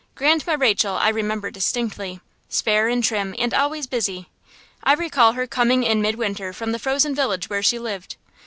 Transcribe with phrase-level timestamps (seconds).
[0.15, 4.29] Grandma Rachel I remember distinctly, spare and trim and always busy.
[4.83, 8.15] I recall her coming in midwinter from the frozen village where she lived.